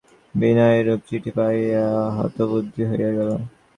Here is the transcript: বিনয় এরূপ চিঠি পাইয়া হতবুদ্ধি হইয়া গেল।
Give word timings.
বিনয় 0.35 0.75
এরূপ 0.79 1.01
চিঠি 1.07 1.31
পাইয়া 1.37 1.85
হতবুদ্ধি 2.17 2.81
হইয়া 2.89 3.11
গেল। 3.17 3.29